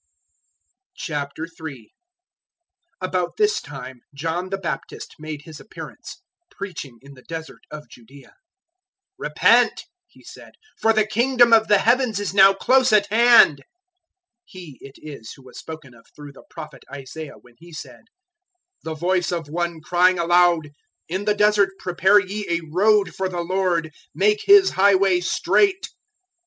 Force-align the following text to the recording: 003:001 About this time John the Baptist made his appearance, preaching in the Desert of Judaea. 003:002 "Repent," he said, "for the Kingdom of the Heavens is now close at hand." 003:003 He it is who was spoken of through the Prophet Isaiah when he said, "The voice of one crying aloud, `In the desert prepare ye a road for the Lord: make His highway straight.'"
003:001 0.99 1.89
About 2.99 3.37
this 3.37 3.61
time 3.61 4.01
John 4.15 4.49
the 4.49 4.57
Baptist 4.57 5.13
made 5.19 5.43
his 5.43 5.59
appearance, 5.59 6.23
preaching 6.49 6.97
in 7.03 7.13
the 7.13 7.21
Desert 7.21 7.59
of 7.69 7.87
Judaea. 7.87 8.29
003:002 8.31 8.31
"Repent," 9.19 9.85
he 10.07 10.23
said, 10.23 10.53
"for 10.81 10.91
the 10.91 11.05
Kingdom 11.05 11.53
of 11.53 11.67
the 11.67 11.77
Heavens 11.77 12.19
is 12.19 12.33
now 12.33 12.51
close 12.51 12.91
at 12.91 13.05
hand." 13.11 13.57
003:003 13.59 13.63
He 14.45 14.77
it 14.81 14.95
is 14.97 15.33
who 15.33 15.43
was 15.43 15.59
spoken 15.59 15.93
of 15.93 16.07
through 16.15 16.31
the 16.31 16.45
Prophet 16.49 16.83
Isaiah 16.91 17.37
when 17.39 17.53
he 17.59 17.71
said, 17.71 18.05
"The 18.81 18.95
voice 18.95 19.31
of 19.31 19.49
one 19.49 19.81
crying 19.81 20.17
aloud, 20.17 20.71
`In 21.11 21.27
the 21.27 21.35
desert 21.35 21.73
prepare 21.77 22.19
ye 22.19 22.47
a 22.49 22.61
road 22.71 23.13
for 23.13 23.29
the 23.29 23.41
Lord: 23.41 23.91
make 24.15 24.41
His 24.45 24.71
highway 24.71 25.19
straight.'" 25.21 25.89